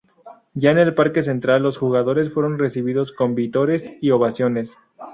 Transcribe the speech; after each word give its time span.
Ya 0.55 0.71
en 0.71 0.79
el 0.79 0.95
Parque 0.95 1.21
Central, 1.21 1.61
los 1.61 1.77
jugadores 1.77 2.31
fueron 2.33 2.57
recibidos 2.57 3.11
con 3.13 3.35
vítores 3.35 3.91
y 4.01 4.09
ovaciones. 4.09 4.75